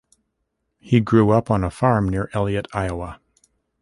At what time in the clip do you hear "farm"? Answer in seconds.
1.69-2.09